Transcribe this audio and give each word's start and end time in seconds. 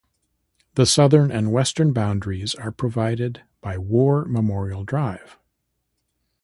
The 0.73 0.87
southern 0.87 1.29
and 1.31 1.51
western 1.51 1.93
boundaries 1.93 2.55
are 2.55 2.71
provided 2.71 3.43
by 3.61 3.77
War 3.77 4.25
Memorial 4.25 4.83
Drive. 4.83 5.37